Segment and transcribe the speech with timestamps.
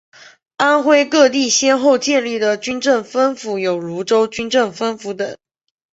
[0.57, 5.37] 安徽各地先后建立的军政分府有庐州军政分府等。